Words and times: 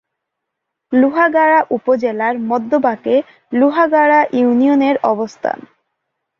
লোহাগাড়া 0.91 1.59
উপজেলার 1.69 2.35
মধ্যভাগে 2.49 3.15
লোহাগাড়া 3.53 4.19
ইউনিয়নের 4.33 4.95
অবস্থান। 5.03 5.57